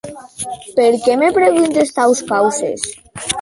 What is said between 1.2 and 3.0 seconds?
me preguntes taus causes?